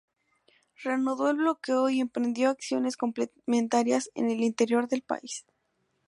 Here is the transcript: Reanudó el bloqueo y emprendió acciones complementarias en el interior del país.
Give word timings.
Reanudó 0.83 1.29
el 1.29 1.37
bloqueo 1.37 1.87
y 1.91 1.99
emprendió 2.01 2.49
acciones 2.49 2.97
complementarias 2.97 4.09
en 4.15 4.31
el 4.31 4.41
interior 4.41 4.87
del 4.87 5.03
país. 5.03 5.45